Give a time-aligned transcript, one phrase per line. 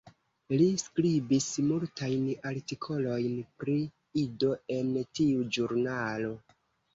[0.59, 3.77] Li skribis multajn artikolojn pri
[4.23, 6.35] Ido en tiu ĵurnalo.